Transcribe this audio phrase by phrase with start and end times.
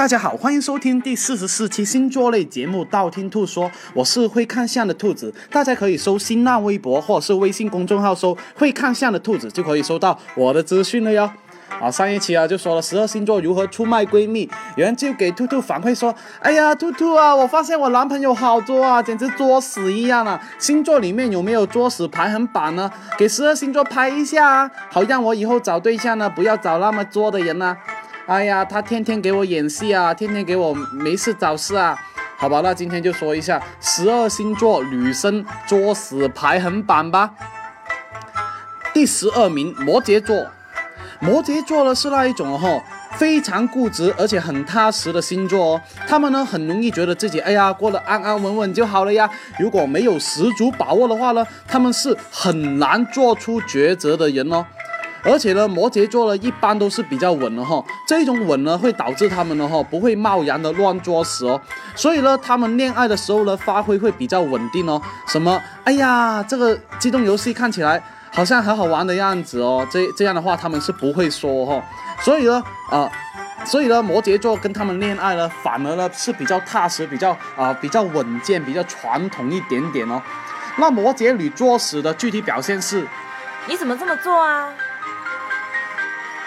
[0.00, 11.30] 大家好，欢迎收听第四十四期星座类节目《道听途说》，我是会看相的兔子，大家可以搜新浪微博或者是微信公众号搜“会看相的兔子”，就可以收到我的资讯了哟。
[11.78, 20.40] 啊，上一期啊就说了十二星座如何出卖闺蜜，有人就给兔兔反馈说：“哎呀，兔兔啊，我发现我男朋友好作啊，简直作死一样啊！
[20.58, 22.90] 星座里面有没有作死排行榜呢？
[23.18, 27.76] 给十二星座拍一下啊，好让我以后找对象呢，不要找那么作的人呢。
[28.30, 31.98] 哎呀，他天天给我演戏啊，天天给我没事找事啊。
[32.36, 37.34] 好吧，那今天就说一下十二星座女生作死排行榜吧。
[38.94, 40.46] 第十二名，摩羯座。
[41.18, 42.80] 摩羯座呢是那一种哦，
[43.16, 45.80] 非常固执而且很踏实的星座哦。
[46.06, 49.28] 他们呢很容易觉得自己哎呀过得安安稳稳就好了呀。
[49.58, 54.64] 如果没有十足把握的话呢，他们是很难做出抉择的人哦。
[55.22, 61.60] 而且呢，摩羯座呢一般都是比较稳的哈，这种稳呢会导致他们呢哈不会贸然的乱作死哦，
[61.94, 65.00] 所以呢他们恋爱的时候呢发挥会比较稳定哦。
[65.26, 65.60] 什么？
[65.84, 71.82] 哎呀，这个机动游戏看起来好像很好玩的样子哦，这这样的话他们是不会说哈。
[72.22, 73.10] 所以呢，啊，
[73.64, 80.20] 所以呢摩羯座跟他们恋爱呢反而呢是比较踏实、比较啊比较稳健、比较传统一点点哦。
[80.76, 83.06] 那摩羯女作死的具体表现是？
[83.68, 84.72] 你怎么这么做啊？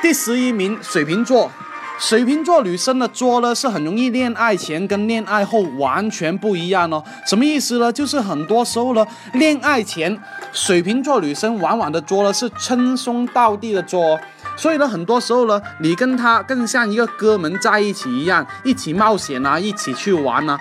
[0.00, 1.50] 第十一名，水瓶座。
[1.98, 7.02] 水瓶座女生的作呢，是很容易恋爱前跟恋爱后完全不一样哦。
[7.26, 7.92] 什么意思呢？
[7.92, 10.16] 就是很多时候呢，恋爱前
[10.52, 14.16] 水瓶座女生往往的作呢是称兄道弟的作，
[14.56, 20.56] 所以呢，很多时候呢，你跟她更像一个哥们在一起一样，一起冒险啊，一起去玩啊。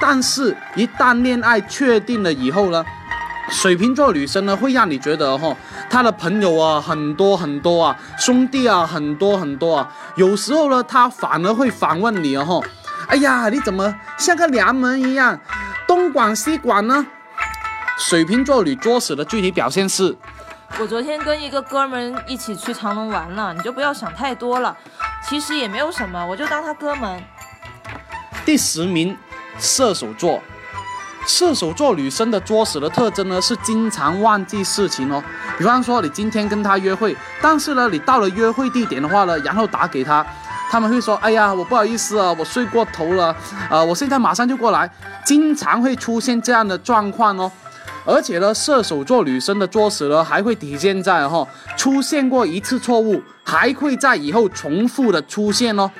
[0.00, 2.82] 但是，一旦恋爱确定了以后呢？
[3.50, 5.56] 水瓶座女生呢，会让你觉得哈，
[5.88, 9.92] 她的朋友啊很多很多啊，兄弟啊很多很多啊。
[10.16, 12.62] 有时候呢，她反而会反问你哦，
[13.08, 15.40] 哎呀，你怎么像个娘们一样，
[15.86, 17.06] 东管西管呢？
[17.96, 20.16] 水瓶座女作死的具体表现是：
[20.78, 24.76] 我昨天跟一个哥们一起去长隆玩了，你就不要想太多了，
[25.26, 27.20] 其实也没有什么，我就当他哥们。
[28.44, 29.16] 第十名，
[29.58, 30.40] 射手座。
[31.28, 35.22] 射手座女生的作死的特征呢，是经常忘记事情哦。
[35.58, 40.26] 比方说，你今天跟她约会，但是呢，你到了约会地点的话呢，然后打给她，
[40.70, 43.36] 他们会说：“哎呀，我不好意思啊，我睡过头了，
[43.68, 44.90] 呃，我现在马上就过来。”
[45.22, 47.52] 经常会出现这样的状况哦。
[48.06, 51.46] 而且呢，射手座女生的作死呢，还会体现在哈，
[51.76, 55.90] 出现过一次错误，还会在以后重复的出现哦。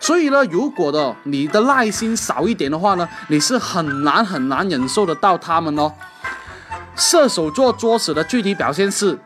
[0.00, 5.92] 所以呢，如果的你的耐心少一点的话呢，你是很难很难忍受得到他们哦。
[6.96, 9.18] 射手座作死的具体表现是，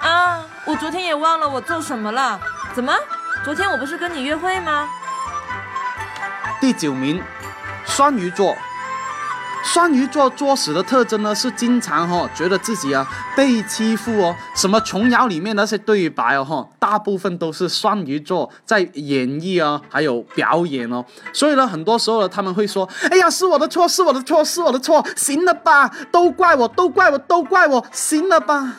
[0.00, 2.40] 啊，我昨天也忘了我做什么了。
[2.74, 2.92] 怎么？
[3.44, 4.88] 昨天我不是跟你约会吗？
[6.60, 7.22] 第九名，
[7.86, 8.54] 双鱼座。
[9.62, 13.06] 双鱼座作死的特征呢，是经常哈觉得自己啊
[13.36, 14.34] 被欺负哦。
[14.54, 21.04] 什么琼瑶里面那些对白哦哈，大部分都是双鱼座在演绎啊，还有表演哦。
[21.32, 25.90] 所以呢，很多时候呢，他们会说：“哎呀，是我的错，是我的错，是我的错，行了吧？
[26.10, 28.76] 都怪我，都怪我，都怪我，行了吧？”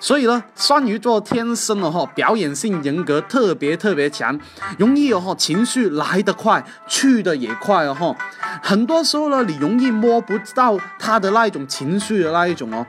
[0.00, 4.38] 所以呢，双鱼座天生的哈表演性人格特别特别强，
[4.78, 8.16] 容易哦哈情绪来得快，去的也快哦哈。
[8.62, 12.86] 很多时候呢，你容易摸不到他的那一种情绪的那一种哦。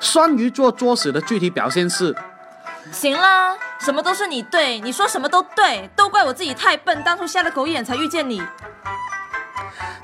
[0.00, 2.14] 双鱼座作死的具体表现是：
[2.92, 8.42] 行啦，什么都是你对，你说什么都对，都怪我自己太笨，当初瞎了狗眼才遇见你。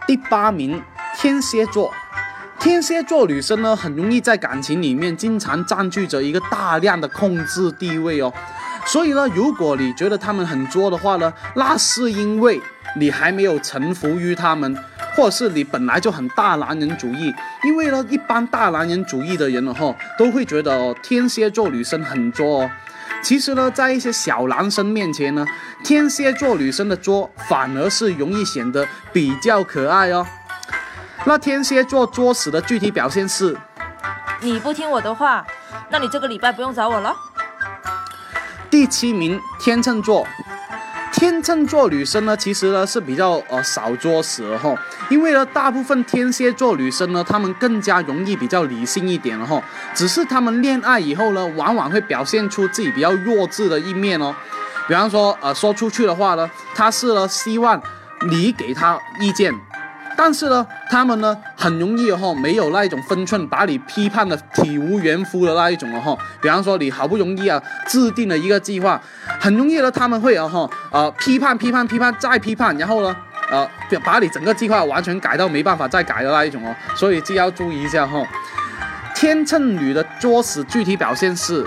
[0.07, 0.83] 第八名，
[1.17, 1.93] 天蝎座。
[2.63, 8.33] 天蝎座女生呢，很容易在感情里面经常占据着一个大量的控制地位哦。
[8.87, 12.61] 所以呢，如果你觉得他们很作的话呢，那是因为
[12.97, 14.77] 你还没有臣服于他们，
[15.17, 17.35] 或者是你本来就很大男人主义。
[17.65, 22.71] 因为呢，一般大男人主义的人呢，哈，都会觉得，天蝎座女生很作哦。
[23.25, 25.45] 其实呢，在一些小男生面前呢，
[25.83, 30.25] 天蝎座女生的作反而是容易显得比较可爱哦。
[31.25, 33.57] 那天蝎座作死的具体表现是：
[34.41, 35.47] 你不听我的话，
[35.89, 37.15] 那你这个礼拜不用找我了。
[38.69, 40.27] 第七名，天秤座。
[41.13, 44.75] 天秤座女生呢，其实呢是比较呃少作死的哈，
[45.09, 49.63] 因为呢大部分天蝎座女生呢，她们更加容易比较理性一点了哈，
[49.95, 54.35] 只是她们恋爱以后呢，往往会表现出自己比较弱智的一面哦。
[54.89, 57.81] 比方说呃说出去的话呢，她是呢希望
[58.29, 59.55] 你给她意见。
[60.17, 66.19] 但是呢，他们呢很容易哈，没有那一种分寸，把你批判的体无完肤的那一种哦哈。
[66.41, 69.01] 比方说，你好不容易啊制定了一个计划，
[69.41, 73.17] 很容易呢，他们会啊哈呃批判批判批判再批判，然后呢
[73.51, 73.69] 呃
[74.05, 78.23] 把你整个计划完全改到没办法再改的那一种哦，所以就要注意一下哈。
[79.15, 81.65] 天秤女的作死具体表现是，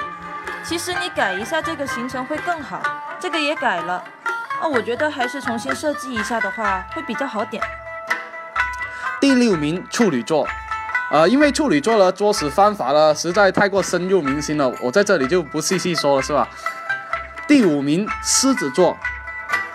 [0.64, 2.82] 其实你改一下这个行程会更好，
[3.20, 4.04] 这个也改了，
[4.62, 7.64] 哦，我觉得还是重新设计一下的话会比较好点。
[9.26, 10.48] 第六名处女座。
[11.10, 16.48] 呃，因为处女座的作死方法呢，实在太过深入民心了，我在这里就不细细说了，是吧？
[17.48, 18.96] 第五名，狮子座，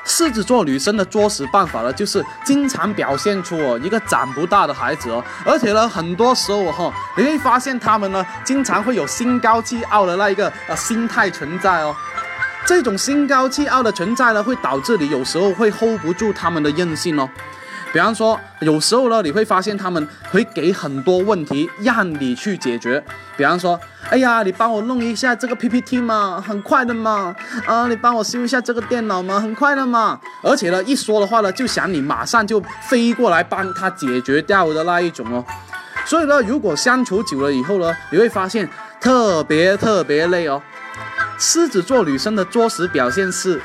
[0.04, 11.92] 狮子座女生的作死办法呢，就是经常表现出哦一个长不大的孩子哦，而且呢，很多时候哈，你会发现他们呢，经常会有心高气傲的那一个呃心态存在哦，
[12.64, 17.28] 这种心高气傲的存在呢，会导致你有时候会 hold 不住他们的任性哦。
[17.92, 23.02] 比方说，有时候呢，你会发现他们会给很多问题让你去解决。
[23.36, 23.78] 比方说，
[24.08, 27.34] 哎呀，你帮我弄一下这个 PPT 嘛，很快的嘛。
[27.66, 30.20] 啊，你帮我修一下这个电脑嘛，很快的嘛。
[30.40, 35.44] 而且呢，一说的话呢，就想你马上就飞过来帮他解决掉的那一种哦。
[36.04, 38.68] 所以呢，如果相处久了以后呢，你会发现
[39.00, 40.62] 特别特别累哦。
[41.38, 43.60] 狮子座女生的作死表现是。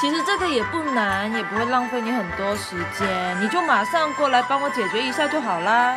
[0.00, 5.96] 其实这个也不难，也不会浪费你很多时间，你就马上过来帮我解决一下就好啦。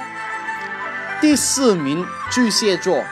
[1.20, 3.04] 第四名，巨蟹座。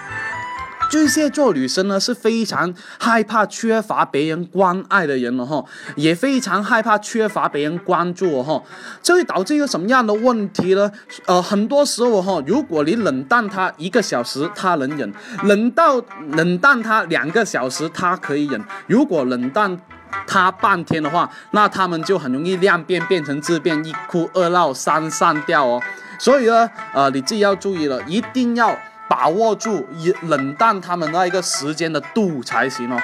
[0.91, 5.65] 巨蟹座女生呢是非常害怕缺乏别人关爱的人了哈，
[5.95, 8.61] 也非常害怕缺乏别人关注哈，
[9.01, 10.91] 这会导致一个什么样的问题呢？
[11.25, 15.09] 呃，很多时候哈，如果你冷淡她一个小时，她能忍；
[15.45, 15.99] 冷到
[16.33, 19.79] 冷淡她两个小时，她可以忍；如果冷淡。
[20.25, 25.81] 他半天的话，那他们就很容易量变变成质变，一哭二闹三上吊哦。
[26.19, 28.77] 所以呢，呃，你自己要注意了，一定要
[29.07, 33.01] 把握住以冷淡他们那一个时间的度才行哦。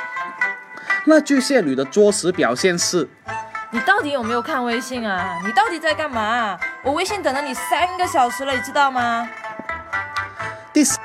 [1.06, 3.08] 那巨蟹女的作死表现是，
[3.72, 5.38] 你到底有没有看微信啊？
[5.46, 6.58] 你到底在干嘛？
[6.84, 9.28] 我微信等了你三个小时了，你知道吗？
[10.72, 10.98] 第四。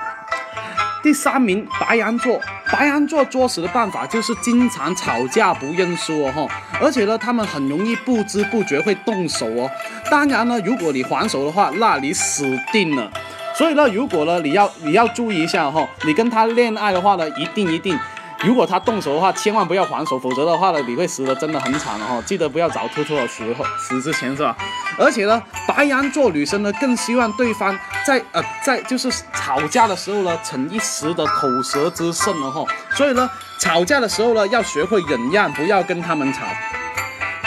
[1.03, 2.41] 第三名白羊座，
[2.76, 6.49] 白羊座作死的办法就是经常吵架不认输哦哈，
[6.82, 9.71] 而且呢，他们很容易不知不觉会动手哦。
[10.11, 13.09] 当然呢，如果你还手的话，那你死定了。
[13.56, 17.97] 所以呢，如果呢，你要你要注意一下哈，你跟他恋爱的话呢，一定一定。
[18.43, 22.23] 如果他动手的话，千万不要还手，否则的话呢，你会死的真的很惨了哈。
[22.27, 24.55] 记得不要找兔兔的时候死之前是吧？
[24.99, 32.65] 而且呢，白羊座女生呢更希望对方在呃在就是吵架的时候呢逞一时的口舌之胜了哈。
[32.95, 36.41] 所以呢，吵架的时候呢要学会忍让，不要跟他们吵。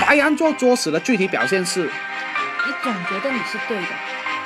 [0.02, 3.88] 白羊座作死的具体表现是：你总觉得你是对的，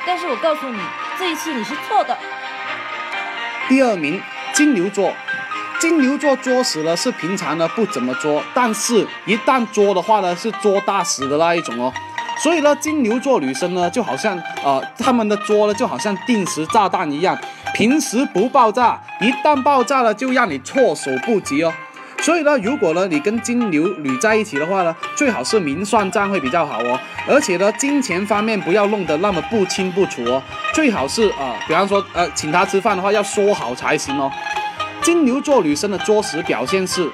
[0.05, 0.79] 但是我告诉你，
[1.17, 2.17] 这一次你是错的。
[3.69, 4.21] 第二名，
[4.53, 5.13] 金牛座。
[5.81, 11.91] 金牛座作死呢，是平常呢不怎么作，但是一旦作的话呢，是作大死的那一种哦。
[12.37, 17.35] 所以呢，金牛座女生呢，就好像呃，他们的作呢，就好像定时炸弹一样，
[17.73, 21.73] 平时不爆炸，一旦爆炸了，就让你措手不及哦。
[22.19, 26.99] 所以呢，如果呢你跟金牛女在一起的话呢，最好是明算账会比较好哦。
[27.27, 30.43] 而且呢，金钱方面不要弄得那么不清不楚哦，
[30.75, 34.31] 最好是啊，比方说呃，请他吃饭的话，要说好才行哦。
[35.01, 37.09] 金牛座女生的作死表现是：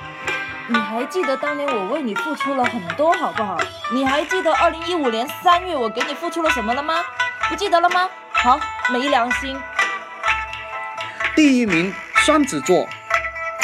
[0.67, 3.57] 你还记得当年我为你付出了很多，好不好？
[3.93, 6.95] 你还记得二零一五年三月我给你付出了什么了吗？
[7.49, 8.09] 不记得了吗？
[8.31, 8.59] 好，
[8.91, 9.57] 没良心。
[11.33, 12.85] 第一名双子座，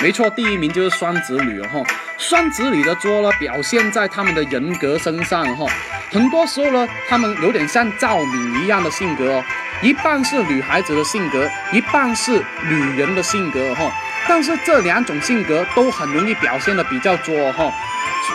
[0.01, 1.86] 没错，第一名就是双子女哦。
[2.18, 5.65] 双子女的作呢，表现在他们的人格身上哈。
[6.12, 9.44] 很多时候呢，他们有点像赵敏一样的性格哦，
[9.82, 13.92] 一半是女孩子的性格，一半是女人的性格哈。
[14.27, 17.72] 但是这两种性格都很容易表现的比较作哈，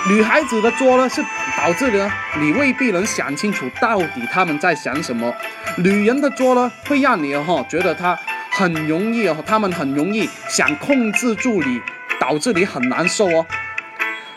[0.09, 1.25] 女孩子的作呢是
[1.57, 5.35] 导致呢你未必能想清楚到底他们在想什么，
[5.77, 8.19] 女人的作呢会让你哈觉得她
[8.51, 11.81] 很容易哦，他们很容易想控制住你，
[12.21, 13.47] 导致你很难受哦。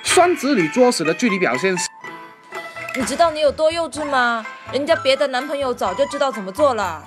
[0.03, 1.87] 双子女作死的具体表现是，
[2.95, 4.45] 你知道你有多幼稚吗？
[4.71, 7.03] 人家别的男朋友早就知道怎么做了。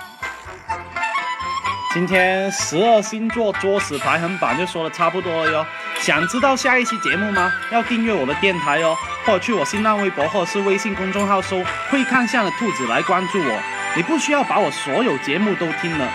[1.94, 5.64] 今天十二星座作死排行榜就说的差不多了哟。
[6.00, 7.52] 想知道下一期节目吗？
[7.70, 13.60] 要订阅我的电台哦，或者去我新浪微博或者是微信公众号搜“会看相的兔子”来关注我。
[13.94, 16.10] 你不需要把我所有节目都听了，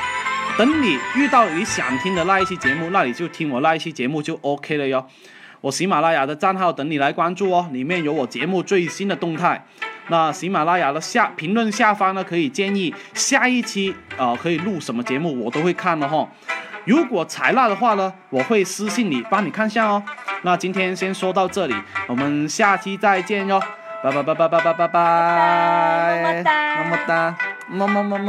[0.57, 5.07] 等你遇到你想听的那一期节目，那你就听我那一期节目就 OK 了哟。
[5.61, 9.65] 我喜马拉雅的账号等你来关注哦，里面有我节目最新的动态。
[10.09, 16.27] 那喜马拉雅的下评论下方呢，可以建议下一期呃可以录什么节目，我都会看的哈。
[16.85, 20.03] 如果采纳的话呢，我会私信你帮你看下哦。
[20.41, 21.75] 那今天先说到这里，
[22.07, 23.61] 我们下期再见哟，
[24.03, 27.35] 拜拜拜拜拜拜拜拜，么么哒么么哒，
[27.69, 28.25] 么么么么。